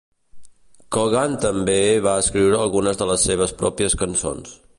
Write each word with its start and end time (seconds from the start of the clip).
Cogan 0.95 1.35
també 1.43 1.75
va 2.07 2.17
escriure 2.23 2.63
algunes 2.63 3.01
de 3.03 3.11
les 3.13 3.29
seves 3.31 3.55
pròpies 3.61 3.99
cançons. 4.03 4.59